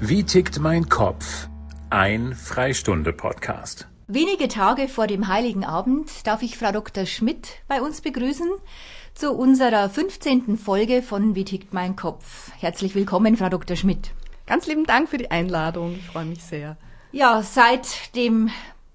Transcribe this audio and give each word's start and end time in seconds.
Wie 0.00 0.24
tickt 0.24 0.60
mein 0.60 0.90
Kopf? 0.90 1.48
Ein 1.88 2.34
Freistunde-Podcast. 2.34 3.88
Wenige 4.08 4.46
Tage 4.46 4.88
vor 4.88 5.06
dem 5.06 5.26
Heiligen 5.26 5.64
Abend 5.64 6.26
darf 6.26 6.42
ich 6.42 6.58
Frau 6.58 6.70
Dr. 6.70 7.06
Schmidt 7.06 7.62
bei 7.66 7.80
uns 7.80 8.02
begrüßen 8.02 8.46
zu 9.14 9.32
unserer 9.32 9.88
15. 9.88 10.58
Folge 10.58 11.00
von 11.00 11.34
Wie 11.34 11.46
tickt 11.46 11.72
mein 11.72 11.96
Kopf. 11.96 12.50
Herzlich 12.58 12.94
willkommen, 12.94 13.38
Frau 13.38 13.48
Dr. 13.48 13.74
Schmidt. 13.74 14.10
Ganz 14.44 14.66
lieben 14.66 14.84
Dank 14.84 15.08
für 15.08 15.16
die 15.16 15.30
Einladung. 15.30 15.94
Ich 15.94 16.06
freue 16.06 16.26
mich 16.26 16.44
sehr. 16.44 16.76
Ja, 17.10 17.42
seit 17.42 18.14
dem 18.14 18.50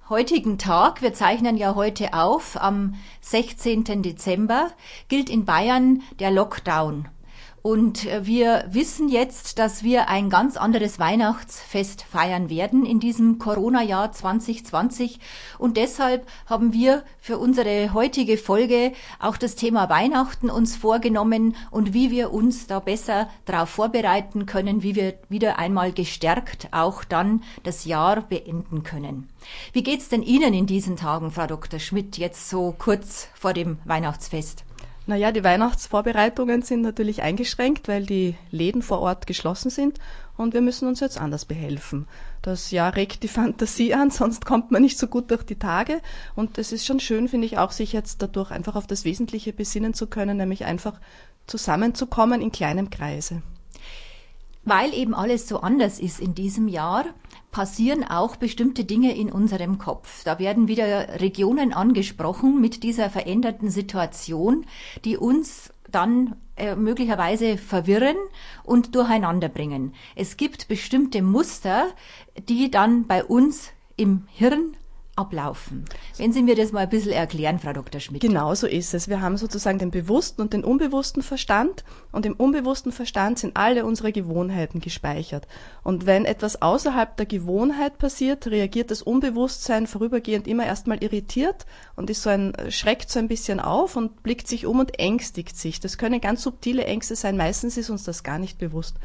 heutigen 0.08 0.60
Tag, 0.60 1.02
wir 1.02 1.16
zeichnen 1.16 1.58
ja 1.58 1.74
heute 1.74 2.14
auf, 2.14 2.62
am 2.62 2.94
16. 3.22 4.04
Dezember, 4.04 4.72
gilt 5.08 5.32
in 5.32 5.46
Bayern 5.46 6.04
der 6.20 6.30
Lockdown. 6.30 7.08
Und 7.62 8.06
äh, 8.06 8.26
wir 8.26 8.66
wissen 8.70 9.08
jetzt, 9.08 9.60
dass 9.60 9.84
wir 9.84 10.10
ein 10.10 10.30
ganz 10.30 10.58
anderes 10.58 10.98
Weihnachtsfest 10.98 12.02
feiern 12.04 12.50
werden 12.50 12.86
in 12.86 13.00
diesem 13.00 13.38
Corona-Jahr 13.38 14.12
2020. 14.12 15.20
Und 15.60 15.78
deshalb 15.78 16.26
haben 16.48 16.74
wir 16.74 17.04
für 17.20 17.38
unsere 17.38 17.94
heutige 17.94 18.38
Folge 18.38 18.94
auch 19.20 19.38
das 19.38 19.56
Thema 19.56 19.90
Weihnachten 19.90 20.50
uns 20.50 20.76
vorgenommen 20.76 21.56
und 21.70 21.94
wie 21.94 22.10
wir 22.10 22.34
uns 22.34 22.66
da 22.66 22.80
besser 22.80 23.30
darauf 23.46 23.70
vorbereiten 23.70 24.48
können, 24.48 24.82
wie 24.82 24.96
wir 24.96 25.14
wieder 25.30 25.60
einmal 25.60 25.92
gestärkt 25.92 26.70
auch 26.72 27.04
dann 27.04 27.44
das 27.64 27.86
Jahr 27.86 28.22
beenden 28.22 28.82
können. 28.82 29.30
Wie 29.74 29.84
geht's 29.84 30.10
denn 30.10 30.24
Ihnen 30.24 30.54
in 30.54 30.66
diesen 30.66 30.96
Tagen, 30.96 31.32
Frau 31.32 31.46
Dr. 31.46 31.80
Schmidt, 31.80 32.18
jetzt 32.18 32.50
so 32.50 32.74
kurz 32.78 33.28
vor 33.34 33.54
dem 33.54 33.78
Weihnachtsfest? 33.86 34.64
Naja, 35.12 35.34
die 35.34 35.44
Weihnachtsvorbereitungen 35.44 36.62
sind 36.62 36.84
natürlich 36.84 37.22
eingeschränkt, 37.22 37.90
weil 37.90 38.06
die 38.06 38.36
Läden 38.50 38.82
vor 38.82 39.02
Ort 39.02 39.28
geschlossen 39.28 39.70
sind 39.70 40.00
und 40.38 40.54
wir 40.54 40.62
müssen 40.62 40.88
uns 40.88 41.02
jetzt 41.02 41.20
anders 41.20 41.44
behelfen. 41.44 42.08
Das 42.42 42.72
Jahr 42.72 42.96
regt 42.96 43.22
die 43.22 43.28
Fantasie 43.28 43.94
an, 43.94 44.10
sonst 44.10 44.46
kommt 44.46 44.72
man 44.72 44.82
nicht 44.82 44.98
so 44.98 45.08
gut 45.08 45.30
durch 45.30 45.44
die 45.44 45.60
Tage 45.60 46.00
und 46.38 46.58
es 46.58 46.72
ist 46.72 46.86
schon 46.86 47.02
schön, 47.02 47.28
finde 47.28 47.46
ich, 47.46 47.58
auch 47.58 47.72
sich 47.72 47.92
jetzt 47.92 48.22
dadurch 48.22 48.52
einfach 48.52 48.78
auf 48.78 48.88
das 48.88 49.04
Wesentliche 49.04 49.52
besinnen 49.52 49.94
zu 49.94 50.08
können, 50.08 50.38
nämlich 50.38 50.64
einfach 50.64 50.98
zusammenzukommen 51.46 52.42
in 52.42 52.54
kleinem 52.54 52.90
Kreise. 52.90 53.42
Weil 54.64 54.94
eben 54.94 55.14
alles 55.14 55.46
so 55.46 55.60
anders 55.60 56.00
ist 56.00 56.22
in 56.22 56.36
diesem 56.36 56.70
Jahr, 56.70 57.04
passieren 57.52 58.04
auch 58.04 58.38
bestimmte 58.38 58.86
Dinge 58.86 59.16
in 59.16 59.32
unserem 59.32 59.78
Kopf. 59.78 60.24
Da 60.24 60.40
werden 60.40 60.68
wieder 60.68 61.20
Regionen 61.20 61.74
angesprochen 61.74 62.62
mit 62.62 62.84
dieser 62.84 63.10
veränderten 63.10 63.70
Situation, 63.70 64.66
die 65.04 65.18
uns 65.18 65.72
dann 65.90 66.36
äh, 66.56 66.76
möglicherweise 66.76 67.58
verwirren 67.58 68.16
und 68.64 68.96
durcheinander 68.96 69.50
bringen. 69.50 69.94
Es 70.16 70.38
gibt 70.38 70.68
bestimmte 70.68 71.22
Muster, 71.22 71.88
die 72.48 72.72
dann 72.72 73.08
bei 73.08 73.24
uns 73.24 73.72
im 73.98 74.28
Hirn 74.32 74.78
ablaufen. 75.22 75.86
Wenn 76.18 76.34
Sie 76.34 76.42
mir 76.42 76.56
das 76.56 76.72
mal 76.72 76.82
ein 76.82 76.90
bisschen 76.90 77.12
erklären, 77.12 77.60
Frau 77.60 77.74
Dr. 77.74 78.02
Schmidt. 78.02 78.22
Genau 78.22 78.54
so 78.56 78.68
ist 78.68 78.94
es. 78.94 79.08
Wir 79.08 79.22
haben 79.22 79.38
sozusagen 79.38 79.80
den 79.80 79.92
bewussten 79.92 80.42
und 80.42 80.54
den 80.54 80.64
unbewussten 80.64 81.24
Verstand 81.24 81.84
und 82.12 82.26
im 82.26 82.34
unbewussten 82.34 82.92
Verstand 82.92 83.40
sind 83.40 83.56
alle 83.56 83.86
unsere 83.86 84.12
Gewohnheiten 84.12 84.82
gespeichert. 84.82 85.48
Und 85.84 86.06
wenn 86.06 86.26
etwas 86.26 86.62
außerhalb 86.62 87.16
der 87.18 87.26
Gewohnheit 87.26 87.98
passiert, 87.98 88.48
reagiert 88.48 88.92
das 88.92 89.02
Unbewusstsein 89.02 89.88
vorübergehend 89.88 90.48
immer 90.48 90.66
erstmal 90.66 91.04
irritiert 91.04 91.66
und 91.96 92.10
ist 92.10 92.24
so 92.24 92.30
ein, 92.30 92.54
schreckt 92.70 93.10
so 93.10 93.20
ein 93.20 93.28
bisschen 93.28 93.60
auf 93.60 93.96
und 93.96 94.24
blickt 94.24 94.48
sich 94.48 94.66
um 94.66 94.80
und 94.80 95.00
ängstigt 95.00 95.56
sich. 95.56 95.80
Das 95.80 95.98
können 95.98 96.20
ganz 96.20 96.42
subtile 96.42 96.84
Ängste 96.86 97.16
sein. 97.16 97.38
Meistens 97.38 97.78
ist 97.78 97.90
uns 97.90 98.04
das 98.04 98.24
gar 98.24 98.40
nicht 98.40 98.58
bewusst. 98.58 98.98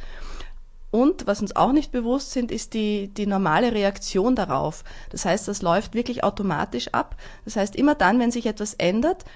Und 0.97 1.27
was 1.27 1.43
uns 1.43 1.55
auch 1.55 1.73
nicht 1.73 1.93
bewusst 1.93 2.31
sind, 2.31 2.51
ist 2.51 2.73
die, 2.73 3.09
die 3.09 3.27
normale 3.27 3.73
Reaktion 3.75 4.35
darauf. 4.35 4.83
Das 5.11 5.27
heißt, 5.27 5.47
das 5.47 5.61
läuft 5.61 5.93
wirklich 5.93 6.25
automatisch 6.25 6.89
ab. 6.95 7.17
Das 7.45 7.57
heißt, 7.57 7.77
immer 7.77 7.95
dann, 7.95 8.19
wenn 8.19 8.31
sich 8.31 8.47
etwas 8.47 8.73
ändert, 8.73 9.27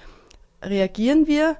reagieren 0.63 1.27
wir 1.27 1.57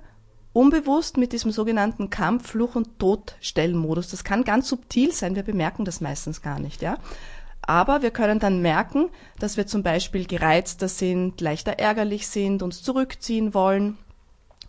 unbewusst 0.53 1.17
mit 1.17 1.33
diesem 1.33 1.51
sogenannten 1.51 2.09
Kampf, 2.09 2.49
Fluch- 2.49 2.73
und 2.73 2.97
Todstellmodus. 2.97 4.09
Das 4.09 4.23
kann 4.23 4.43
ganz 4.43 4.69
subtil 4.69 5.11
sein, 5.11 5.35
wir 5.35 5.43
bemerken 5.43 5.85
das 5.85 6.01
meistens 6.01 6.41
gar 6.41 6.57
nicht, 6.57 6.81
ja. 6.81 6.97
Aber 7.61 8.01
wir 8.01 8.09
können 8.09 8.39
dann 8.39 8.59
merken, 8.59 9.11
dass 9.37 9.55
wir 9.55 9.67
zum 9.67 9.83
Beispiel 9.83 10.25
gereizter 10.25 10.87
sind, 10.87 11.41
leichter 11.41 11.73
ärgerlich 11.77 12.27
sind, 12.27 12.63
uns 12.63 12.81
zurückziehen 12.81 13.53
wollen 13.53 13.99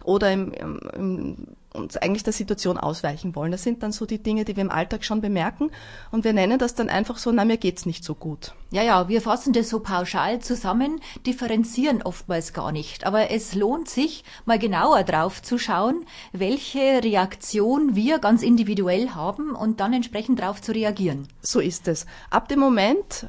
oder 0.04 0.30
im, 0.30 0.52
im, 0.52 0.78
im 0.94 1.46
uns 1.72 1.96
eigentlich 1.96 2.22
der 2.22 2.32
Situation 2.32 2.78
ausweichen 2.78 3.34
wollen. 3.34 3.52
Das 3.52 3.62
sind 3.62 3.82
dann 3.82 3.92
so 3.92 4.06
die 4.06 4.22
Dinge, 4.22 4.44
die 4.44 4.56
wir 4.56 4.62
im 4.62 4.70
Alltag 4.70 5.04
schon 5.04 5.20
bemerken 5.20 5.70
und 6.10 6.24
wir 6.24 6.32
nennen 6.32 6.58
das 6.58 6.74
dann 6.74 6.88
einfach 6.88 7.18
so, 7.18 7.32
na, 7.32 7.44
mir 7.44 7.56
geht's 7.56 7.86
nicht 7.86 8.04
so 8.04 8.14
gut. 8.14 8.54
Ja, 8.70 8.82
ja, 8.82 9.08
wir 9.08 9.20
fassen 9.20 9.52
das 9.52 9.68
so 9.68 9.80
pauschal 9.80 10.40
zusammen, 10.40 11.00
differenzieren 11.26 12.02
oftmals 12.02 12.52
gar 12.52 12.72
nicht. 12.72 13.04
Aber 13.04 13.30
es 13.30 13.54
lohnt 13.54 13.88
sich, 13.88 14.24
mal 14.46 14.58
genauer 14.58 15.04
drauf 15.04 15.42
zu 15.42 15.58
schauen, 15.58 16.06
welche 16.32 17.02
Reaktion 17.02 17.94
wir 17.94 18.18
ganz 18.18 18.42
individuell 18.42 19.10
haben 19.10 19.54
und 19.54 19.80
dann 19.80 19.92
entsprechend 19.92 20.38
darauf 20.38 20.62
zu 20.62 20.72
reagieren. 20.72 21.28
So 21.42 21.60
ist 21.60 21.86
es. 21.86 22.06
Ab 22.30 22.48
dem 22.48 22.60
Moment, 22.60 23.28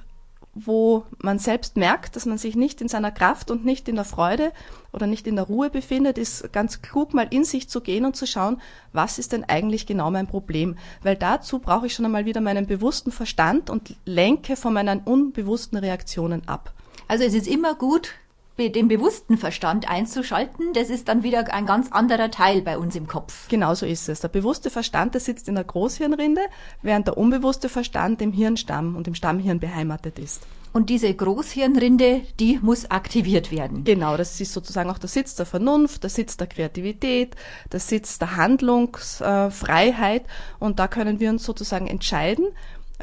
wo 0.55 1.05
man 1.17 1.39
selbst 1.39 1.77
merkt, 1.77 2.15
dass 2.15 2.25
man 2.25 2.37
sich 2.37 2.55
nicht 2.55 2.81
in 2.81 2.87
seiner 2.87 3.11
Kraft 3.11 3.49
und 3.49 3.65
nicht 3.65 3.89
in 3.89 3.95
der 3.95 4.05
Freude 4.05 4.51
oder 4.91 5.07
nicht 5.07 5.25
in 5.25 5.35
der 5.35 5.45
Ruhe 5.45 5.69
befindet, 5.69 6.17
ist 6.17 6.53
ganz 6.53 6.81
klug, 6.81 7.13
mal 7.13 7.27
in 7.29 7.43
sich 7.43 7.69
zu 7.69 7.81
gehen 7.81 8.05
und 8.05 8.15
zu 8.15 8.27
schauen, 8.27 8.61
was 8.91 9.17
ist 9.17 9.31
denn 9.31 9.43
eigentlich 9.43 9.87
genau 9.87 10.11
mein 10.11 10.27
Problem? 10.27 10.77
Weil 11.01 11.15
dazu 11.15 11.59
brauche 11.59 11.87
ich 11.87 11.93
schon 11.95 12.05
einmal 12.05 12.25
wieder 12.25 12.41
meinen 12.41 12.67
bewussten 12.67 13.11
Verstand 13.11 13.69
und 13.69 13.95
lenke 14.05 14.55
von 14.55 14.73
meinen 14.73 14.99
unbewussten 14.99 15.77
Reaktionen 15.77 16.47
ab. 16.47 16.73
Also 17.07 17.23
es 17.23 17.33
ist 17.33 17.47
immer 17.47 17.75
gut, 17.75 18.11
den 18.57 18.87
bewussten 18.87 19.37
Verstand 19.37 19.89
einzuschalten, 19.89 20.73
das 20.73 20.89
ist 20.89 21.07
dann 21.07 21.23
wieder 21.23 21.51
ein 21.53 21.65
ganz 21.65 21.91
anderer 21.91 22.29
Teil 22.29 22.61
bei 22.61 22.77
uns 22.77 22.95
im 22.95 23.07
Kopf. 23.07 23.47
Genau 23.49 23.73
so 23.73 23.85
ist 23.85 24.07
es. 24.09 24.21
Der 24.21 24.27
bewusste 24.27 24.69
Verstand, 24.69 25.15
der 25.15 25.21
sitzt 25.21 25.47
in 25.47 25.55
der 25.55 25.63
Großhirnrinde, 25.63 26.41
während 26.81 27.07
der 27.07 27.17
unbewusste 27.17 27.67
Verstand 27.67 28.21
im 28.21 28.31
Hirnstamm 28.31 28.95
und 28.95 29.07
im 29.07 29.15
Stammhirn 29.15 29.59
beheimatet 29.59 30.19
ist. 30.19 30.43
Und 30.71 30.89
diese 30.89 31.13
Großhirnrinde, 31.13 32.21
die 32.39 32.59
muss 32.61 32.89
aktiviert 32.89 33.51
werden. 33.51 33.83
Genau, 33.83 34.17
das 34.17 34.41
ist 34.41 34.53
sozusagen 34.53 34.89
auch 34.89 34.97
der 34.97 35.09
Sitz 35.09 35.35
der 35.35 35.45
Vernunft, 35.45 36.01
der 36.01 36.09
Sitz 36.09 36.35
der 36.35 36.47
Kreativität, 36.47 37.35
der 37.71 37.79
Sitz 37.79 38.17
der 38.17 38.35
Handlungsfreiheit. 38.35 40.25
Und 40.59 40.79
da 40.79 40.87
können 40.87 41.19
wir 41.19 41.29
uns 41.29 41.43
sozusagen 41.43 41.85
entscheiden, 41.85 42.47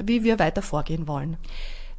wie 0.01 0.25
wir 0.25 0.41
weiter 0.41 0.63
vorgehen 0.63 1.07
wollen. 1.07 1.37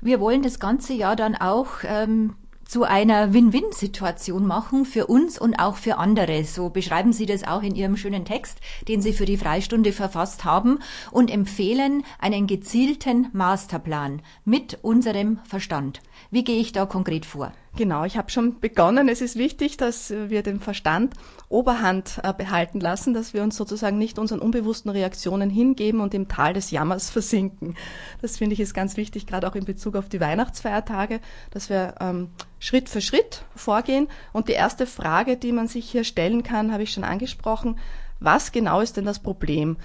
Wir 0.01 0.19
wollen 0.19 0.41
das 0.41 0.59
ganze 0.59 0.94
Jahr 0.94 1.16
dann 1.16 1.35
auch 1.35 1.83
ähm, 1.83 2.35
zu 2.72 2.86
einer 2.86 3.34
Win-Win-Situation 3.34 4.48
machen 4.48 4.86
für 4.86 5.08
uns 5.08 5.38
und 5.38 5.56
auch 5.56 5.76
für 5.76 5.98
andere. 5.98 6.46
So 6.46 6.70
beschreiben 6.70 7.12
Sie 7.12 7.26
das 7.26 7.44
auch 7.44 7.64
in 7.64 7.76
Ihrem 7.76 7.98
schönen 7.98 8.24
Text, 8.24 8.62
den 8.88 9.02
Sie 9.02 9.12
für 9.12 9.26
die 9.26 9.36
Freistunde 9.36 9.92
verfasst 9.92 10.46
haben 10.46 10.80
und 11.12 11.30
empfehlen 11.30 12.06
einen 12.18 12.48
gezielten 12.48 13.28
Masterplan 13.34 14.22
mit 14.46 14.80
unserem 14.84 15.40
Verstand. 15.44 16.00
Wie 16.30 16.46
gehe 16.46 16.62
ich 16.62 16.72
da 16.72 16.86
konkret 16.86 17.26
vor? 17.26 17.52
Genau, 17.78 18.04
ich 18.04 18.18
habe 18.18 18.30
schon 18.30 18.60
begonnen. 18.60 19.08
Es 19.08 19.22
ist 19.22 19.38
wichtig, 19.38 19.78
dass 19.78 20.10
wir 20.10 20.44
den 20.44 20.60
Verstand 20.60 21.14
Oberhand 21.48 22.20
äh, 22.22 22.34
behalten 22.34 22.81
lassen, 22.81 23.14
dass 23.14 23.34
wir 23.34 23.44
uns 23.44 23.56
sozusagen 23.56 23.98
nicht 23.98 24.20
unseren 24.20 24.40
unbewussten 24.40 24.92
Reaktionen 24.92 25.50
hingeben 25.50 26.02
und 26.02 26.14
im 26.14 26.28
Tal 26.28 26.54
des 26.54 26.72
Jammers 26.72 27.10
versinken. 27.12 27.76
Das 28.22 28.38
finde 28.38 28.54
ich 28.54 28.60
ist 28.60 28.74
ganz 28.74 28.98
wichtig, 28.98 29.26
gerade 29.26 29.48
auch 29.48 29.56
in 29.56 29.64
Bezug 29.64 29.96
auf 29.96 30.10
die 30.10 30.20
Weihnachtsfeiertage, 30.20 31.22
dass 31.52 31.70
wir 31.70 31.96
ähm, 32.02 32.30
Schritt 32.62 32.88
für 32.88 33.02
Schritt 33.02 33.44
vorgehen. 33.58 34.08
Und 34.32 34.48
die 34.48 34.54
erste 34.54 34.88
Frage, 34.88 35.36
die 35.36 35.52
man 35.52 35.68
sich 35.68 35.90
hier 35.90 36.06
stellen 36.06 36.44
kann, 36.44 36.72
habe 36.72 36.84
ich 36.84 36.94
schon 36.94 37.04
angesprochen. 37.04 37.78
Was 38.22 38.54
genau 38.54 38.80
ist 38.80 38.96
denn 38.96 39.06
das 39.06 39.20
Problem? 39.20 39.76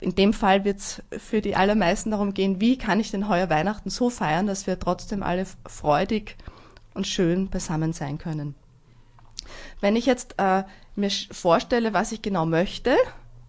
in 0.00 0.14
dem 0.14 0.32
Fall 0.32 0.64
wird 0.64 0.78
es 0.78 1.02
für 1.18 1.40
die 1.40 1.56
allermeisten 1.56 2.10
darum 2.10 2.34
gehen, 2.34 2.60
wie 2.60 2.76
kann 2.76 3.00
ich 3.00 3.10
denn 3.10 3.28
heuer 3.28 3.50
Weihnachten 3.50 3.90
so 3.90 4.10
feiern, 4.10 4.46
dass 4.46 4.66
wir 4.66 4.78
trotzdem 4.78 5.22
alle 5.22 5.46
freudig 5.66 6.36
und 6.94 7.06
schön 7.06 7.48
beisammen 7.48 7.92
sein 7.92 8.18
können. 8.18 8.54
Wenn 9.80 9.96
ich 9.96 10.06
jetzt 10.06 10.34
äh, 10.38 10.64
mir 10.96 11.10
vorstelle, 11.10 11.92
was 11.92 12.12
ich 12.12 12.22
genau 12.22 12.46
möchte, 12.46 12.96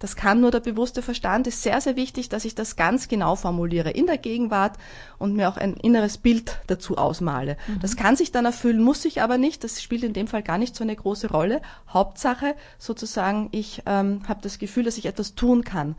das 0.06 0.16
kann 0.16 0.40
nur 0.40 0.52
der 0.52 0.60
bewusste 0.60 1.02
Verstand, 1.02 1.48
ist 1.48 1.64
sehr, 1.64 1.82
sehr 1.82 1.96
wichtig, 1.96 2.30
dass 2.30 2.46
ich 2.46 2.54
das 2.54 2.76
ganz 2.76 3.08
genau 3.08 3.36
formuliere 3.36 3.90
in 3.90 4.06
der 4.06 4.20
Gegenwart 4.20 4.78
und 5.18 5.36
mir 5.36 5.50
auch 5.50 5.58
ein 5.58 5.74
inneres 5.74 6.20
Bild 6.20 6.60
dazu 6.68 7.00
ausmale. 7.00 7.58
Mhm. 7.66 7.80
Das 7.80 7.96
kann 7.96 8.16
sich 8.16 8.32
dann 8.32 8.46
erfüllen, 8.46 8.84
muss 8.84 9.04
ich 9.04 9.24
aber 9.24 9.40
nicht. 9.40 9.64
Das 9.64 9.82
spielt 9.82 10.04
in 10.04 10.14
dem 10.14 10.28
Fall 10.28 10.44
gar 10.44 10.60
nicht 10.60 10.76
so 10.76 10.84
eine 10.84 10.96
große 10.96 11.32
Rolle. 11.32 11.60
Hauptsache 11.90 12.54
sozusagen, 12.78 13.50
ich 13.52 13.82
ähm, 13.88 14.22
habe 14.28 14.42
das 14.44 14.60
Gefühl, 14.60 14.84
dass 14.84 15.00
ich 15.00 15.08
etwas 15.08 15.34
tun 15.34 15.64
kann 15.64 15.96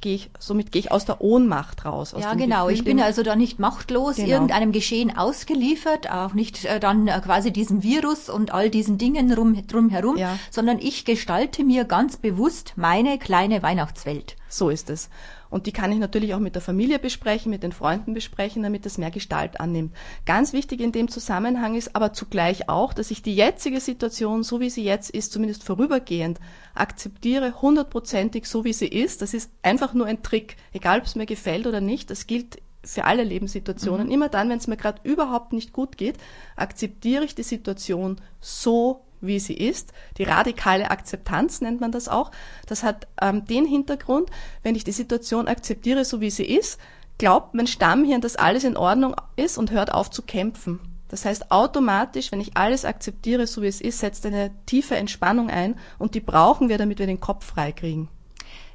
gehe 0.00 0.14
ich, 0.14 0.30
somit 0.38 0.72
gehe 0.72 0.80
ich 0.80 0.92
aus 0.92 1.04
der 1.04 1.20
Ohnmacht 1.20 1.84
raus. 1.84 2.14
ja, 2.18 2.34
genau. 2.34 2.66
Gefühl, 2.66 2.74
ich 2.74 2.84
bin 2.84 3.00
also 3.00 3.22
da 3.22 3.36
nicht 3.36 3.58
machtlos 3.58 4.16
genau. 4.16 4.28
irgendeinem 4.28 4.72
Geschehen 4.72 5.16
ausgeliefert, 5.16 6.10
auch 6.10 6.32
nicht 6.34 6.64
äh, 6.64 6.80
dann 6.80 7.08
äh, 7.08 7.20
quasi 7.24 7.52
diesem 7.52 7.82
Virus 7.82 8.28
und 8.28 8.52
all 8.52 8.70
diesen 8.70 8.98
Dingen 8.98 9.32
rum, 9.32 9.66
drumherum, 9.66 10.16
ja. 10.16 10.38
sondern 10.50 10.78
ich 10.78 11.04
gestalte 11.04 11.64
mir 11.64 11.84
ganz 11.84 12.16
bewusst 12.16 12.74
meine 12.76 13.18
kleine 13.18 13.62
Weihnachtswelt. 13.62 14.36
So 14.48 14.70
ist 14.70 14.90
es. 14.90 15.08
Und 15.50 15.66
die 15.66 15.72
kann 15.72 15.92
ich 15.92 15.98
natürlich 15.98 16.32
auch 16.34 16.38
mit 16.38 16.54
der 16.54 16.62
Familie 16.62 16.98
besprechen, 16.98 17.50
mit 17.50 17.62
den 17.62 17.72
Freunden 17.72 18.14
besprechen, 18.14 18.62
damit 18.62 18.86
das 18.86 18.98
mehr 18.98 19.10
Gestalt 19.10 19.60
annimmt. 19.60 19.94
Ganz 20.24 20.52
wichtig 20.52 20.80
in 20.80 20.92
dem 20.92 21.08
Zusammenhang 21.08 21.74
ist 21.74 21.96
aber 21.96 22.12
zugleich 22.12 22.68
auch, 22.68 22.94
dass 22.94 23.10
ich 23.10 23.22
die 23.22 23.34
jetzige 23.34 23.80
Situation, 23.80 24.44
so 24.44 24.60
wie 24.60 24.70
sie 24.70 24.84
jetzt 24.84 25.10
ist, 25.10 25.32
zumindest 25.32 25.64
vorübergehend, 25.64 26.38
akzeptiere, 26.74 27.60
hundertprozentig 27.60 28.46
so 28.46 28.64
wie 28.64 28.72
sie 28.72 28.88
ist. 28.88 29.22
Das 29.22 29.34
ist 29.34 29.50
einfach 29.62 29.92
nur 29.92 30.06
ein 30.06 30.22
Trick, 30.22 30.56
egal 30.72 31.00
ob 31.00 31.04
es 31.04 31.16
mir 31.16 31.26
gefällt 31.26 31.66
oder 31.66 31.80
nicht. 31.80 32.10
Das 32.10 32.26
gilt 32.26 32.62
für 32.82 33.04
alle 33.04 33.24
Lebenssituationen. 33.24 34.06
Mhm. 34.06 34.12
Immer 34.12 34.28
dann, 34.28 34.48
wenn 34.48 34.58
es 34.58 34.66
mir 34.66 34.76
gerade 34.76 35.00
überhaupt 35.02 35.52
nicht 35.52 35.72
gut 35.72 35.96
geht, 35.96 36.16
akzeptiere 36.56 37.24
ich 37.24 37.34
die 37.34 37.42
Situation 37.42 38.20
so, 38.40 39.04
wie 39.20 39.38
sie 39.38 39.54
ist. 39.54 39.92
Die 40.18 40.24
radikale 40.24 40.90
Akzeptanz 40.90 41.60
nennt 41.60 41.80
man 41.80 41.92
das 41.92 42.08
auch. 42.08 42.30
Das 42.66 42.82
hat 42.82 43.06
ähm, 43.20 43.44
den 43.44 43.66
Hintergrund, 43.66 44.30
wenn 44.62 44.74
ich 44.74 44.84
die 44.84 44.92
Situation 44.92 45.48
akzeptiere, 45.48 46.04
so 46.04 46.20
wie 46.20 46.30
sie 46.30 46.44
ist, 46.44 46.78
glaubt 47.18 47.54
mein 47.54 47.66
Stammhirn, 47.66 48.20
dass 48.20 48.36
alles 48.36 48.64
in 48.64 48.76
Ordnung 48.76 49.14
ist 49.36 49.58
und 49.58 49.70
hört 49.70 49.92
auf 49.92 50.10
zu 50.10 50.22
kämpfen. 50.22 50.80
Das 51.08 51.24
heißt, 51.24 51.50
automatisch, 51.50 52.30
wenn 52.30 52.40
ich 52.40 52.56
alles 52.56 52.84
akzeptiere, 52.84 53.46
so 53.46 53.62
wie 53.62 53.66
es 53.66 53.80
ist, 53.80 53.98
setzt 53.98 54.24
eine 54.26 54.52
tiefe 54.64 54.96
Entspannung 54.96 55.50
ein 55.50 55.76
und 55.98 56.14
die 56.14 56.20
brauchen 56.20 56.68
wir, 56.68 56.78
damit 56.78 57.00
wir 57.00 57.06
den 57.06 57.20
Kopf 57.20 57.44
frei 57.44 57.72
kriegen. 57.72 58.08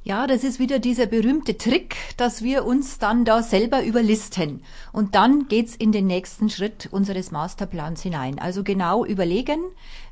Ja, 0.07 0.28
das 0.28 0.44
ist 0.44 0.60
wieder 0.60 0.78
dieser 0.78 1.07
berühmte 1.07 1.57
Trick, 1.57 1.96
dass 2.16 2.44
wir 2.44 2.63
uns 2.63 3.00
dann 3.00 3.25
da 3.25 3.42
selber 3.42 3.84
überlisten. 3.84 4.62
Und 4.92 5.16
dann 5.16 5.48
geht's 5.48 5.75
in 5.75 5.92
den 5.92 6.06
nächsten 6.06 6.52
Schritt 6.52 6.90
unseres 6.92 7.31
Masterplans 7.31 8.04
hinein. 8.04 8.38
Also 8.38 8.63
genau 8.63 9.04
überlegen, 9.04 9.60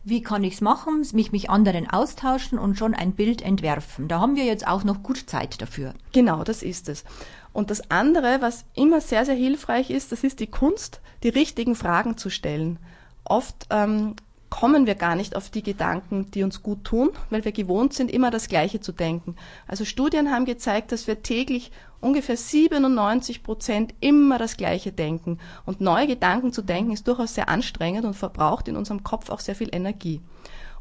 wie 0.03 0.23
kann 0.23 0.43
ich's 0.43 0.61
machen, 0.61 1.05
mich 1.13 1.31
mit 1.31 1.47
anderen 1.47 1.87
austauschen 1.87 2.57
und 2.57 2.75
schon 2.75 2.95
ein 2.95 3.11
Bild 3.11 3.43
entwerfen. 3.43 4.07
Da 4.07 4.19
haben 4.19 4.35
wir 4.35 4.45
jetzt 4.45 4.65
auch 4.65 4.83
noch 4.83 5.03
gut 5.03 5.29
Zeit 5.29 5.61
dafür. 5.61 5.93
Genau, 6.11 6.43
das 6.43 6.63
ist 6.63 6.89
es. 6.89 7.03
Und 7.51 7.69
das 7.69 7.91
andere, 7.91 8.41
was 8.41 8.65
immer 8.73 8.99
sehr, 8.99 9.25
sehr 9.25 9.35
hilfreich 9.35 9.91
ist, 9.91 10.11
das 10.11 10.23
ist 10.23 10.39
die 10.39 10.47
Kunst, 10.47 11.01
die 11.21 11.29
richtigen 11.29 11.75
Fragen 11.75 12.17
zu 12.17 12.31
stellen. 12.31 12.79
Oft 13.25 13.67
ähm, 13.69 14.15
kommen 14.53 14.85
wir 14.85 14.93
gar 14.93 15.15
nicht 15.15 15.35
auf 15.35 15.49
die 15.49 15.63
Gedanken, 15.63 16.29
die 16.29 16.43
uns 16.43 16.61
gut 16.61 16.83
tun, 16.83 17.09
weil 17.31 17.43
wir 17.43 17.51
gewohnt 17.51 17.95
sind, 17.95 18.11
immer 18.11 18.29
das 18.29 18.47
Gleiche 18.47 18.79
zu 18.79 18.91
denken. 18.91 19.35
Also 19.67 19.83
Studien 19.83 20.29
haben 20.29 20.45
gezeigt, 20.45 20.91
dass 20.91 21.07
wir 21.07 21.23
täglich 21.23 21.71
ungefähr 22.01 22.37
97 22.37 23.41
Prozent 23.41 23.95
immer 23.99 24.37
das 24.37 24.55
Gleiche 24.55 24.91
denken. 24.91 25.39
Und 25.65 25.81
neue 25.81 26.05
Gedanken 26.05 26.53
zu 26.53 26.61
denken 26.61 26.91
ist 26.91 27.07
durchaus 27.07 27.33
sehr 27.33 27.49
anstrengend 27.49 28.05
und 28.05 28.13
verbraucht 28.13 28.67
in 28.67 28.75
unserem 28.75 29.03
Kopf 29.03 29.31
auch 29.31 29.39
sehr 29.39 29.55
viel 29.55 29.73
Energie. 29.73 30.21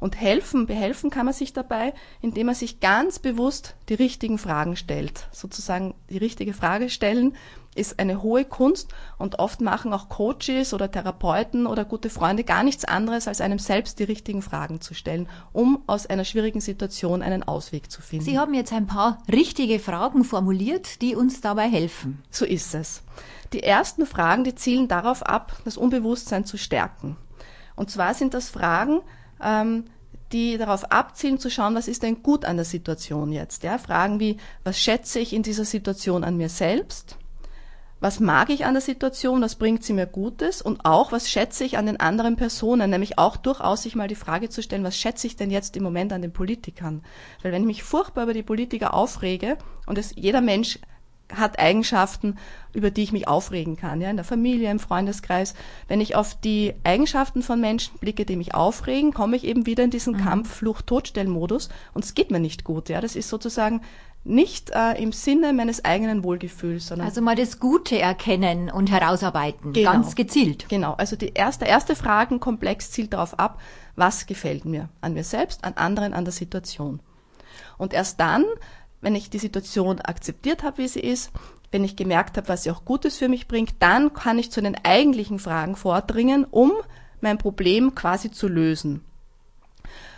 Und 0.03 0.21
helfen, 0.21 0.67
behelfen 0.67 1.11
kann 1.11 1.27
man 1.27 1.33
sich 1.33 1.53
dabei, 1.53 1.95
indem 2.21 2.47
man 2.47 2.57
sich 2.57 2.81
ganz 2.81 3.21
bewusst 3.21 3.77
die 3.89 3.95
richtigen 3.95 4.37
Fragen 4.37 4.75
stellt. 4.75 5.29
Sozusagen 5.31 5.95
die 6.11 6.19
richtige 6.19 6.55
Frage 6.55 6.91
stellen 6.91 7.37
ist 7.77 8.01
eine 8.01 8.21
hohe 8.21 8.45
Kunst 8.45 8.93
und 9.17 9.39
oft 9.39 9.61
machen 9.61 9.93
auch 9.93 10.09
Coaches 10.09 10.75
oder 10.75 10.91
Therapeuten 10.91 11.69
oder 11.69 11.85
gute 11.85 12.11
Freunde 12.11 12.43
gar 12.43 12.65
nichts 12.65 12.85
anderes, 12.85 13.29
als 13.29 13.41
einem 13.41 13.61
selbst 13.61 14.01
die 14.01 14.03
richtigen 14.03 14.43
Fragen 14.43 14.81
zu 14.81 14.93
stellen, 14.93 15.29
um 15.53 15.85
aus 15.87 16.07
einer 16.07 16.25
schwierigen 16.25 16.61
Situation 16.61 17.23
einen 17.23 17.45
Ausweg 17.45 17.89
zu 17.89 18.03
finden. 18.03 18.25
Sie 18.25 18.41
haben 18.41 18.55
jetzt 18.55 18.73
ein 18.73 18.89
paar 18.89 19.23
richtige 19.31 19.79
Fragen 19.79 20.25
formuliert, 20.25 21.01
die 21.01 21.15
uns 21.15 21.41
dabei 21.43 21.69
helfen. 21.69 22.25
So 22.29 22.45
ist 22.45 22.75
es. 22.75 23.05
Die 23.53 23.63
ersten 23.63 24.05
Fragen, 24.05 24.43
die 24.43 24.57
zielen 24.57 24.89
darauf 24.89 25.23
ab, 25.23 25.57
das 25.65 25.77
Unbewusstsein 25.77 26.45
zu 26.45 26.59
stärken. 26.59 27.17
Und 27.77 27.89
zwar 27.89 28.15
sind 28.15 28.35
das 28.35 28.51
Fragen, 28.51 29.01
ähm, 29.43 29.85
die 30.33 30.57
darauf 30.57 30.91
abzielen 30.91 31.39
zu 31.39 31.51
schauen, 31.51 31.75
was 31.75 31.89
ist 31.89 32.03
denn 32.03 32.23
gut 32.23 32.45
an 32.45 32.57
der 32.57 32.65
Situation 32.65 33.33
jetzt. 33.33 33.63
Ja? 33.63 33.79
Fragen 33.79 34.19
wie, 34.19 34.39
was 34.65 34.79
schätze 34.79 35.19
ich 35.19 35.33
in 35.33 35.43
dieser 35.43 35.65
Situation 35.65 36.25
an 36.25 36.37
mir 36.37 36.49
selbst? 36.49 37.17
Was 38.01 38.19
mag 38.19 38.51
ich 38.51 38.65
an 38.65 38.75
der 38.75 38.81
Situation? 38.81 39.43
Was 39.43 39.55
bringt 39.55 39.85
sie 39.85 39.93
mir 39.93 40.07
Gutes? 40.07 40.61
Und 40.61 40.85
auch, 40.85 41.13
was 41.13 41.31
schätze 41.31 41.63
ich 41.63 41.79
an 41.79 41.87
den 41.87 42.01
anderen 42.01 42.35
Personen? 42.35 42.91
Nämlich 42.91 43.17
auch 43.17 43.37
durchaus 43.37 43.85
sich 43.85 43.95
mal 43.95 44.09
die 44.09 44.17
Frage 44.17 44.49
zu 44.49 44.61
stellen, 44.61 44.83
was 44.83 44.97
schätze 44.97 45.29
ich 45.29 45.37
denn 45.37 45.53
jetzt 45.53 45.77
im 45.77 45.85
Moment 45.85 46.13
an 46.13 46.21
den 46.21 46.33
Politikern? 46.33 47.05
Weil 47.43 47.53
wenn 47.53 47.63
ich 47.63 47.67
mich 47.69 47.83
furchtbar 47.85 48.25
über 48.25 48.35
die 48.35 48.43
Politiker 48.43 48.95
aufrege, 48.95 49.57
und 49.87 49.99
es, 49.99 50.15
jeder 50.17 50.41
Mensch 50.41 50.81
hat 51.33 51.59
Eigenschaften, 51.59 52.37
über 52.73 52.91
die 52.91 53.03
ich 53.03 53.13
mich 53.13 53.29
aufregen 53.29 53.77
kann, 53.77 54.01
ja, 54.01 54.11
in 54.11 54.17
der 54.17 54.25
Familie, 54.25 54.71
im 54.71 54.79
Freundeskreis. 54.79 55.55
Wenn 55.89 56.01
ich 56.01 56.17
auf 56.17 56.35
die 56.41 56.75
Eigenschaften 56.85 57.43
von 57.43 57.61
Menschen 57.61 57.99
blicke, 57.99 58.25
die 58.25 58.37
mich 58.37 58.55
aufregen, 58.55 59.13
komme 59.13 59.37
ich 59.37 59.45
eben 59.45 59.67
wieder 59.67 59.85
in 59.85 59.91
diesen 59.91 60.15
mhm. 60.15 60.25
Kampf, 60.25 60.55
Flucht, 60.55 60.87
Todstellmodus 60.87 61.69
und 61.95 62.05
es 62.05 62.15
geht 62.15 62.31
mir 62.31 62.41
nicht 62.41 62.65
gut, 62.65 62.89
ja. 62.89 63.01
Das 63.01 63.17
ist 63.17 63.29
sozusagen 63.29 63.83
nicht 64.25 64.71
äh, 64.71 65.03
im 65.03 65.13
Sinne 65.13 65.53
meines 65.53 65.85
eigenen 65.85 66.23
Wohlgefühls, 66.23 66.87
sondern 66.87 67.09
also 67.09 67.21
mal 67.21 67.35
das 67.35 67.59
Gute 67.59 67.99
erkennen 67.99 68.71
und 68.71 68.91
herausarbeiten, 68.91 69.73
genau, 69.73 69.93
ganz 69.93 70.15
gezielt. 70.15 70.69
Genau. 70.69 70.93
Also 70.95 71.17
die 71.17 71.33
erste 71.35 71.65
erste 71.65 71.97
Fragenkomplex 71.97 72.93
zielt 72.93 73.13
darauf 73.13 73.39
ab, 73.39 73.61
was 73.97 74.27
gefällt 74.27 74.65
mir 74.65 74.89
an 75.01 75.15
mir 75.15 75.25
selbst, 75.25 75.65
an 75.65 75.75
anderen, 75.75 76.15
an 76.15 76.25
der 76.25 76.33
Situation. 76.33 77.01
Und 77.79 77.93
erst 77.93 78.21
dann 78.21 78.45
wenn 79.03 79.15
ich 79.15 79.29
die 79.29 79.39
Situation 79.39 80.01
akzeptiert 80.01 80.63
habe, 80.63 80.79
wie 80.79 80.89
sie 80.89 81.01
ist, 81.01 81.31
wenn 81.71 81.85
ich 81.85 81.97
gemerkt 81.97 82.37
habe, 82.37 82.49
was 82.49 82.63
sie 82.63 82.71
auch 82.71 82.85
Gutes 82.85 83.19
für 83.19 83.29
mich 83.29 83.49
bringt, 83.49 83.75
dann 83.81 84.15
kann 84.15 84.39
ich 84.39 84.51
zu 84.51 84.63
den 84.63 84.77
eigentlichen 84.85 85.39
Fragen 85.39 85.77
vordringen, 85.77 86.47
um 86.51 86.73
mein 87.21 87.39
Problem 87.39 87.95
quasi 87.95 88.31
zu 88.31 88.49
lösen. 88.49 89.05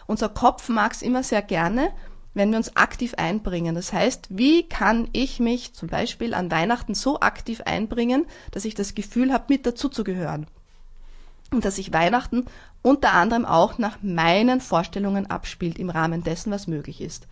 Unser 0.07 0.29
Kopf 0.29 0.69
mag 0.69 0.93
es 0.93 1.03
immer 1.03 1.23
sehr 1.23 1.43
gerne, 1.43 1.91
wenn 2.35 2.51
wir 2.51 2.59
uns 2.59 2.77
aktiv 2.77 3.15
einbringen. 3.15 3.75
Das 3.75 3.93
heißt, 3.93 4.27
wie 4.31 4.69
kann 4.69 5.09
ich 5.13 5.41
mich 5.41 5.73
zum 5.73 5.89
Beispiel 5.89 6.35
an 6.35 6.51
Weihnachten 6.51 6.95
so 6.95 7.21
aktiv 7.21 7.63
einbringen, 7.63 8.27
dass 8.51 8.65
ich 8.65 8.75
das 8.75 8.95
Gefühl 8.95 9.33
habe, 9.33 9.45
mit 9.49 9.65
dazuzugehören? 9.65 10.47
Und 11.53 11.65
dass 11.65 11.77
sich 11.77 11.93
Weihnachten 11.93 12.47
unter 12.83 13.13
anderem 13.13 13.45
auch 13.45 13.79
nach 13.79 13.99
meinen 14.03 14.61
Vorstellungen 14.61 15.31
abspielt 15.31 15.79
im 15.79 15.89
Rahmen 15.89 16.25
dessen, 16.25 16.51
was 16.51 16.67
möglich 16.67 17.01
ist. 17.01 17.29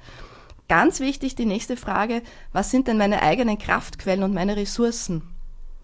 Ganz 0.69 1.00
wichtig 1.00 1.35
die 1.35 1.44
nächste 1.44 1.76
Frage, 1.76 2.23
was 2.53 2.70
sind 2.70 2.88
denn 2.88 2.97
meine 2.97 3.23
eigenen 3.23 3.59
Kraftquellen 3.59 4.23
und 4.23 4.35
meine 4.35 4.56
Ressourcen? 4.56 5.23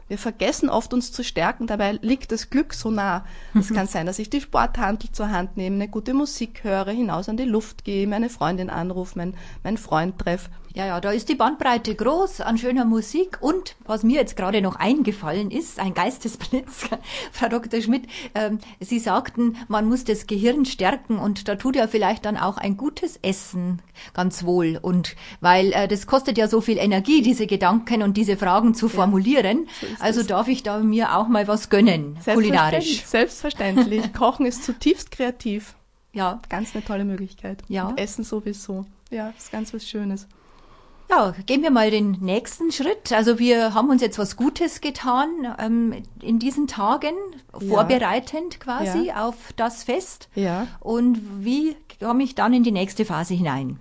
Wir 0.09 0.17
vergessen 0.17 0.71
oft 0.71 0.95
uns 0.95 1.13
zu 1.13 1.23
stärken, 1.23 1.67
dabei 1.67 1.93
liegt 2.01 2.33
das 2.33 2.49
Glück 2.49 2.73
so 2.73 2.91
nah. 2.91 3.27
Es 3.55 3.73
kann 3.73 3.87
sein, 3.89 4.07
dass 4.07 4.19
ich 4.19 4.31
die 4.31 4.41
Sporthandel 4.41 5.13
zur 5.13 5.31
Hand 5.31 5.59
nehme, 5.59 5.77
eine 5.77 5.89
gute 5.89 6.15
Musik 6.15 6.65
höre, 6.65 6.91
hinaus 6.91 7.29
an 7.29 7.37
die 7.37 7.45
Luft 7.45 7.85
gehe, 7.85 8.07
meine 8.07 8.31
Freundin 8.31 8.71
anrufe, 8.71 9.19
meinen 9.19 9.37
mein 9.63 9.77
Freund 9.77 10.19
treffe. 10.19 10.49
Ja, 10.75 10.87
ja, 10.87 11.01
da 11.01 11.11
ist 11.11 11.29
die 11.29 11.35
Bandbreite 11.35 11.95
groß 11.95 12.41
an 12.41 12.59
schöner 12.59 12.85
Musik 12.85 13.39
und 13.41 13.75
was 13.85 14.03
mir 14.03 14.17
jetzt 14.17 14.37
gerade 14.37 14.61
noch 14.61 14.77
eingefallen 14.77 15.51
ist, 15.51 15.81
ein 15.81 15.95
Geistesblitz, 15.95 16.89
Frau 17.33 17.49
Dr. 17.49 17.81
Schmidt, 17.81 18.07
ähm, 18.35 18.59
Sie 18.79 18.99
sagten, 18.99 19.57
man 19.69 19.89
muss 19.89 20.05
das 20.05 20.27
Gehirn 20.27 20.65
stärken 20.65 21.19
und 21.19 21.49
da 21.49 21.57
tut 21.57 21.77
ja 21.77 21.87
vielleicht 21.87 22.27
dann 22.27 22.37
auch 22.37 22.59
ein 22.59 22.77
gutes 22.77 23.19
Essen 23.23 23.81
ganz 24.15 24.45
wohl 24.45 24.79
und 24.81 25.17
weil 25.41 25.73
äh, 25.73 25.89
das 25.89 26.07
kostet 26.07 26.39
ja 26.39 26.49
so 26.49 26.61
viel 26.61 26.79
Energie, 26.79 27.23
diese 27.23 27.47
Gedanken 27.47 28.03
und 28.03 28.17
diese 28.17 28.37
Fragen 28.37 28.75
zu 28.75 28.89
formulieren, 28.89 29.69
ja, 29.81 29.89
so 29.89 30.05
also 30.05 30.23
darf 30.23 30.49
ich 30.49 30.63
da 30.63 30.79
mir 30.79 31.17
auch 31.17 31.29
mal 31.29 31.49
was 31.49 31.71
gönnen, 31.71 32.19
Selbstverständlich, 32.21 32.51
kulinarisch. 32.51 33.05
Selbstverständlich, 33.05 34.13
Kochen 34.19 34.47
ist 34.47 34.65
zutiefst 34.65 35.11
kreativ. 35.11 35.75
Ja. 36.13 36.41
Ganz 36.49 36.75
eine 36.75 36.85
tolle 36.85 37.05
Möglichkeit. 37.05 37.63
Ja. 37.69 37.89
Und 37.89 37.99
Essen 37.99 38.25
sowieso. 38.25 38.87
Ja, 39.11 39.33
ist 39.37 39.53
ganz 39.53 39.73
was 39.73 39.87
Schönes. 39.87 40.27
Ja, 41.11 41.35
gehen 41.47 41.63
wir 41.63 41.71
mal 41.71 41.91
den 41.91 42.13
nächsten 42.21 42.71
Schritt. 42.71 43.13
Also 43.13 43.39
wir 43.39 43.73
haben 43.73 43.89
uns 43.89 44.03
jetzt 44.03 44.19
was 44.19 44.37
Gutes 44.37 44.83
getan 44.83 45.29
ähm, 45.59 46.03
in 46.21 46.39
diesen 46.39 46.67
Tagen, 46.67 47.15
ja. 47.61 47.67
vorbereitend 47.67 48.61
quasi 48.61 49.07
ja. 49.07 49.27
auf 49.27 49.37
das 49.57 49.85
Fest. 49.85 50.29
Ja. 50.35 50.67
Und 50.81 51.45
wie 51.45 51.77
komme 51.99 52.23
ich 52.23 52.35
dann 52.35 52.53
in 52.53 52.63
die 52.63 52.73
nächste 52.73 53.07
Phase 53.07 53.35
hinein? 53.35 53.79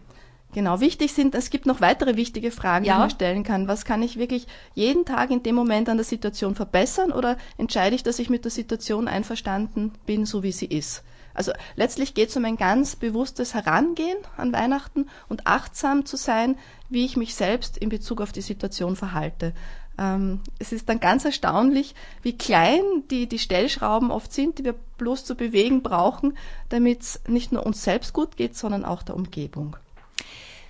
Genau, 0.53 0.79
wichtig 0.79 1.13
sind, 1.13 1.35
es 1.35 1.49
gibt 1.49 1.65
noch 1.65 1.81
weitere 1.81 2.15
wichtige 2.15 2.51
Fragen, 2.51 2.85
ja. 2.85 2.93
die 2.93 2.99
man 2.99 3.09
stellen 3.09 3.43
kann. 3.43 3.67
Was 3.67 3.83
kann 3.83 4.01
ich 4.01 4.17
wirklich 4.17 4.47
jeden 4.73 5.03
Tag 5.03 5.29
in 5.29 5.43
dem 5.43 5.55
Moment 5.55 5.89
an 5.89 5.97
der 5.97 6.05
Situation 6.05 6.55
verbessern 6.55 7.11
oder 7.11 7.37
entscheide 7.57 7.95
ich, 7.95 8.03
dass 8.03 8.19
ich 8.19 8.29
mit 8.29 8.45
der 8.45 8.51
Situation 8.51 9.09
einverstanden 9.09 9.91
bin, 10.05 10.25
so 10.25 10.43
wie 10.43 10.53
sie 10.53 10.65
ist? 10.65 11.03
Also 11.37 11.51
letztlich 11.75 12.15
geht 12.15 12.29
es 12.29 12.35
um 12.35 12.45
ein 12.45 12.57
ganz 12.57 12.95
bewusstes 12.95 13.53
Herangehen 13.53 14.17
an 14.37 14.51
Weihnachten 14.51 15.07
und 15.29 15.45
achtsam 15.45 16.05
zu 16.05 16.17
sein, 16.17 16.57
wie 16.89 17.05
ich 17.05 17.15
mich 17.15 17.35
selbst 17.35 17.77
in 17.77 17.89
Bezug 17.89 18.21
auf 18.21 18.31
die 18.31 18.41
Situation 18.41 18.95
verhalte. 18.95 19.53
Ähm, 19.99 20.41
es 20.57 20.71
ist 20.71 20.89
dann 20.89 20.99
ganz 20.99 21.25
erstaunlich, 21.25 21.93
wie 22.23 22.37
klein 22.37 22.81
die, 23.11 23.27
die 23.27 23.39
Stellschrauben 23.39 24.09
oft 24.09 24.33
sind, 24.33 24.57
die 24.57 24.65
wir 24.65 24.75
bloß 24.97 25.25
zu 25.25 25.35
bewegen 25.35 25.83
brauchen, 25.83 26.35
damit 26.69 27.01
es 27.01 27.21
nicht 27.27 27.51
nur 27.51 27.65
uns 27.65 27.83
selbst 27.83 28.13
gut 28.13 28.35
geht, 28.35 28.57
sondern 28.57 28.83
auch 28.83 29.03
der 29.03 29.15
Umgebung. 29.15 29.77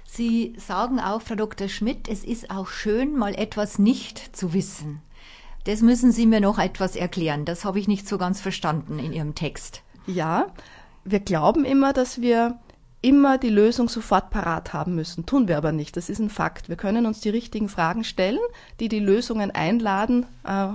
Sie 0.05 0.53
sagen 0.57 0.99
auch, 0.99 1.21
Frau 1.21 1.35
Dr. 1.35 1.69
Schmidt, 1.69 2.09
es 2.09 2.23
ist 2.23 2.49
auch 2.49 2.67
schön, 2.67 3.15
mal 3.15 3.35
etwas 3.35 3.79
nicht 3.79 4.35
zu 4.35 4.53
wissen. 4.53 5.01
Das 5.65 5.81
müssen 5.81 6.11
Sie 6.13 6.25
mir 6.25 6.39
noch 6.39 6.59
etwas 6.59 6.95
erklären. 6.95 7.45
Das 7.45 7.65
habe 7.65 7.79
ich 7.79 7.87
nicht 7.87 8.07
so 8.07 8.17
ganz 8.17 8.41
verstanden 8.41 8.99
in 8.99 9.13
Ihrem 9.13 9.35
Text. 9.35 9.83
Ja, 10.07 10.47
wir 11.03 11.19
glauben 11.19 11.65
immer, 11.65 11.93
dass 11.93 12.21
wir 12.21 12.57
immer 13.01 13.37
die 13.37 13.49
Lösung 13.49 13.89
sofort 13.89 14.31
parat 14.31 14.73
haben 14.73 14.95
müssen. 14.95 15.25
Tun 15.25 15.47
wir 15.47 15.57
aber 15.57 15.71
nicht. 15.71 15.95
Das 15.95 16.09
ist 16.09 16.19
ein 16.19 16.29
Fakt. 16.29 16.67
Wir 16.67 16.77
können 16.77 17.05
uns 17.05 17.19
die 17.19 17.29
richtigen 17.29 17.69
Fragen 17.69 18.03
stellen, 18.03 18.39
die 18.79 18.89
die 18.89 18.99
Lösungen 18.99 19.51
einladen, 19.51 20.25
äh, 20.43 20.67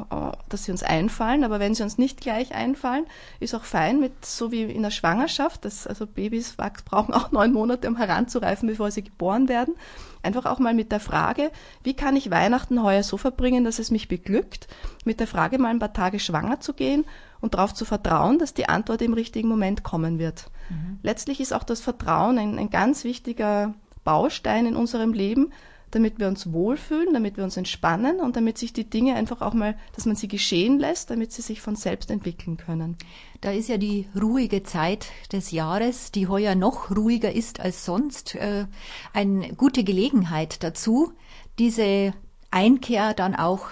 dass 0.49 0.65
sie 0.65 0.71
uns 0.71 0.85
einfallen. 0.85 1.43
Aber 1.43 1.59
wenn 1.59 1.75
sie 1.75 1.83
uns 1.83 1.99
nicht 1.99 2.21
gleich 2.21 2.55
einfallen, 2.55 3.07
ist 3.41 3.55
auch 3.55 3.65
fein 3.65 3.99
mit, 3.99 4.25
so 4.25 4.53
wie 4.53 4.62
in 4.62 4.83
der 4.83 4.91
Schwangerschaft. 4.91 5.65
Das, 5.65 5.87
also 5.87 6.07
Babys 6.07 6.55
brauchen 6.85 7.12
auch 7.12 7.31
neun 7.33 7.53
Monate, 7.53 7.89
um 7.89 7.97
heranzureifen, 7.97 8.69
bevor 8.69 8.91
sie 8.91 9.03
geboren 9.03 9.49
werden. 9.49 9.75
Einfach 10.23 10.47
auch 10.47 10.61
mal 10.61 10.75
mit 10.75 10.93
der 10.93 11.01
Frage, 11.01 11.51
wie 11.83 11.95
kann 11.95 12.15
ich 12.15 12.31
Weihnachten 12.31 12.83
heuer 12.85 13.03
so 13.03 13.17
verbringen, 13.17 13.65
dass 13.65 13.81
es 13.81 13.91
mich 13.91 14.07
beglückt? 14.07 14.69
Mit 15.05 15.19
der 15.19 15.27
Frage 15.27 15.59
mal 15.59 15.71
ein 15.71 15.81
paar 15.81 15.93
Tage 15.93 16.21
schwanger 16.21 16.61
zu 16.61 16.75
gehen 16.75 17.05
und 17.43 17.55
darauf 17.55 17.75
zu 17.75 17.85
vertrauen, 17.85 18.39
dass 18.39 18.55
die 18.55 18.69
Antwort 18.69 19.03
im 19.03 19.13
richtigen 19.13 19.49
Moment 19.49 19.83
kommen 19.83 20.19
wird. 20.19 20.51
Mhm. 20.71 21.01
Letztlich 21.03 21.41
ist 21.41 21.53
auch 21.53 21.65
das 21.65 21.81
Vertrauen 21.81 22.39
ein, 22.39 22.59
ein 22.59 22.71
ganz 22.71 23.05
wichtiger 23.05 23.75
Baustein 24.05 24.65
in 24.65 24.77
unserem 24.77 25.13
Leben, 25.13 25.53
damit 25.91 26.19
wir 26.19 26.29
uns 26.29 26.53
wohlfühlen, 26.53 27.13
damit 27.13 27.37
wir 27.37 27.45
uns 27.45 27.59
entspannen 27.59 28.21
und 28.21 28.37
damit 28.37 28.57
sich 28.57 28.73
die 28.73 28.89
Dinge 28.89 29.15
einfach 29.15 29.43
auch 29.43 29.53
mal, 29.53 29.77
dass 29.95 30.07
man 30.07 30.17
sie 30.17 30.29
geschehen 30.29 30.79
lässt, 30.79 31.11
damit 31.11 31.33
sie 31.33 31.43
sich 31.43 31.61
von 31.61 31.77
selbst 31.77 32.11
entwickeln 32.11 32.57
können. 32.57 32.97
Da 33.43 33.51
ist 33.51 33.69
ja 33.69 33.77
die 33.77 34.09
ruhige 34.19 34.63
Zeit 34.63 35.09
des 35.33 35.51
Jahres, 35.51 36.11
die 36.11 36.29
heuer 36.29 36.55
noch 36.55 36.91
ruhiger 36.97 37.33
ist 37.33 37.61
als 37.61 37.85
sonst, 37.85 38.37
äh, 38.37 38.67
eine 39.13 39.53
gute 39.55 39.85
Gelegenheit 39.85 40.63
dazu, 40.63 41.13
diese 41.59 42.15
Einkehr 42.51 43.13
dann 43.13 43.35
auch 43.35 43.67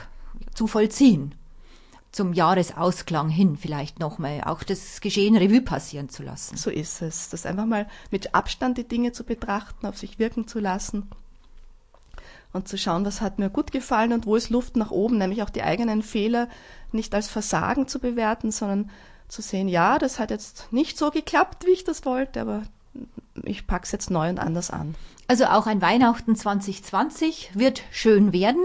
zu 0.54 0.66
vollziehen 0.66 1.34
zum 2.12 2.32
Jahresausklang 2.32 3.28
hin 3.28 3.56
vielleicht 3.56 4.00
nochmal 4.00 4.42
auch 4.44 4.62
das 4.62 5.00
Geschehen 5.00 5.36
Revue 5.36 5.62
passieren 5.62 6.08
zu 6.08 6.22
lassen. 6.22 6.56
So 6.56 6.70
ist 6.70 7.02
es. 7.02 7.28
Das 7.28 7.46
einfach 7.46 7.66
mal 7.66 7.86
mit 8.10 8.34
Abstand 8.34 8.78
die 8.78 8.88
Dinge 8.88 9.12
zu 9.12 9.24
betrachten, 9.24 9.86
auf 9.86 9.96
sich 9.96 10.18
wirken 10.18 10.48
zu 10.48 10.58
lassen 10.58 11.08
und 12.52 12.66
zu 12.66 12.76
schauen, 12.76 13.04
was 13.04 13.20
hat 13.20 13.38
mir 13.38 13.50
gut 13.50 13.70
gefallen 13.70 14.12
und 14.12 14.26
wo 14.26 14.34
ist 14.34 14.50
Luft 14.50 14.76
nach 14.76 14.90
oben, 14.90 15.18
nämlich 15.18 15.42
auch 15.42 15.50
die 15.50 15.62
eigenen 15.62 16.02
Fehler 16.02 16.48
nicht 16.92 17.14
als 17.14 17.28
Versagen 17.28 17.86
zu 17.86 18.00
bewerten, 18.00 18.50
sondern 18.50 18.90
zu 19.28 19.42
sehen, 19.42 19.68
ja, 19.68 19.98
das 19.98 20.18
hat 20.18 20.30
jetzt 20.30 20.72
nicht 20.72 20.98
so 20.98 21.10
geklappt, 21.10 21.64
wie 21.64 21.70
ich 21.70 21.84
das 21.84 22.04
wollte, 22.04 22.40
aber 22.40 22.62
ich 23.44 23.68
pack's 23.68 23.92
jetzt 23.92 24.10
neu 24.10 24.28
und 24.28 24.40
anders 24.40 24.70
an. 24.70 24.96
Also 25.28 25.44
auch 25.44 25.66
ein 25.66 25.80
Weihnachten 25.80 26.34
2020 26.34 27.52
wird 27.54 27.82
schön 27.92 28.32
werden. 28.32 28.64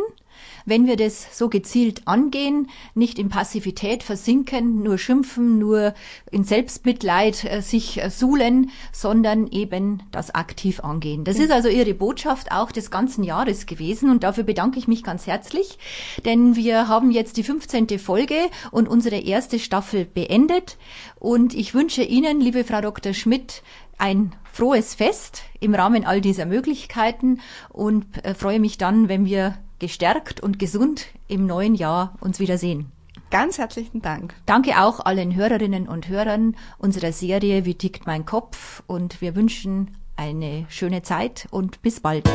Wenn 0.66 0.88
wir 0.88 0.96
das 0.96 1.38
so 1.38 1.48
gezielt 1.48 2.08
angehen, 2.08 2.70
nicht 2.96 3.20
in 3.20 3.30
Passivität 3.30 4.02
versinken, 4.02 4.82
nur 4.82 4.98
schimpfen, 4.98 5.60
nur 5.60 5.94
in 6.32 6.44
Selbstmitleid 6.44 7.46
äh, 7.46 7.62
sich 7.62 8.02
äh, 8.02 8.10
suhlen, 8.10 8.72
sondern 8.92 9.48
eben 9.48 10.02
das 10.12 10.34
aktiv 10.34 10.80
angehen. 10.80 11.24
Das 11.24 11.38
ist 11.38 11.52
also 11.52 11.70
Ihre 11.70 11.94
Botschaft 11.94 12.52
auch 12.52 12.72
des 12.72 12.90
ganzen 12.90 13.24
Jahres 13.24 13.68
gewesen 13.68 14.10
und 14.10 14.24
dafür 14.24 14.44
bedanke 14.44 14.80
ich 14.80 14.88
mich 14.88 15.04
ganz 15.04 15.28
herzlich, 15.28 15.78
denn 16.26 16.56
wir 16.56 16.88
haben 16.88 17.12
jetzt 17.12 17.38
die 17.38 17.44
15. 17.44 18.00
Folge 18.00 18.36
und 18.72 18.88
unsere 18.88 19.18
erste 19.18 19.60
Staffel 19.60 20.06
beendet 20.06 20.78
und 21.20 21.54
ich 21.54 21.74
wünsche 21.74 22.04
Ihnen, 22.04 22.42
liebe 22.42 22.64
Frau 22.64 22.82
Dr. 22.82 23.14
Schmidt, 23.14 23.62
ein 23.98 24.36
frohes 24.52 24.96
Fest 24.96 25.44
im 25.60 25.76
Rahmen 25.76 26.06
all 26.06 26.22
dieser 26.22 26.46
Möglichkeiten 26.46 27.40
und 27.70 28.06
äh, 28.24 28.34
freue 28.34 28.60
mich 28.60 28.78
dann, 28.78 29.10
wenn 29.10 29.26
wir 29.26 29.58
gestärkt 29.80 30.42
und 30.42 30.60
gesund 30.60 31.08
im 31.28 31.46
neuen 31.46 31.76
Jahr 31.76 32.16
uns 32.20 32.40
wiedersehen. 32.40 32.92
Ganz 33.32 33.58
herzlichen 33.58 34.02
Dank. 34.02 34.34
Danke 34.46 34.82
auch 34.82 35.00
allen 35.00 35.36
Hörerinnen 35.36 35.88
und 35.88 36.08
Hörern 36.08 36.56
unserer 36.78 37.12
Serie 37.12 37.66
Wie 37.66 37.76
tickt 37.76 38.06
mein 38.06 38.26
Kopf 38.26 38.84
und 38.88 39.22
wir 39.22 39.36
wünschen 39.36 39.98
eine 40.16 40.66
schöne 40.70 41.02
Zeit 41.02 41.48
und 41.52 41.82
bis 41.82 42.00
bald. 42.00 42.30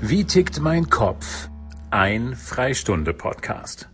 Wie 0.00 0.24
tickt 0.24 0.60
mein 0.60 0.88
Kopf? 0.88 1.48
Ein 1.90 2.36
Freistunde 2.36 3.14
Podcast. 3.14 3.88